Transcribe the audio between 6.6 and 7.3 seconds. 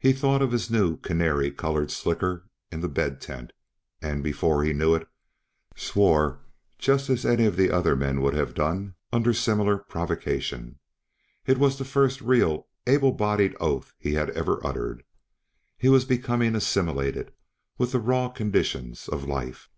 just as